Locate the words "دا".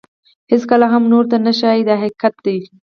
1.87-1.95